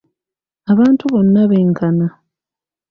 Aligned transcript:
Abantu 0.71 1.03
bonna 1.11 1.41
benkana. 1.51 2.07